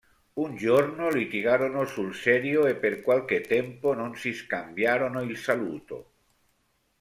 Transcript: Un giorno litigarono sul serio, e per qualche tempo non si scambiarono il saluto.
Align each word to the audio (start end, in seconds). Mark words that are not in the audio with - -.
Un 0.33 0.55
giorno 0.55 1.09
litigarono 1.11 1.85
sul 1.85 2.15
serio, 2.15 2.65
e 2.65 2.73
per 2.73 3.03
qualche 3.03 3.41
tempo 3.41 3.93
non 3.93 4.15
si 4.15 4.33
scambiarono 4.33 5.21
il 5.21 5.37
saluto. 5.37 6.11